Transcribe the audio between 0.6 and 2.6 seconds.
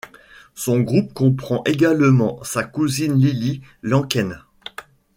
groupe comprend également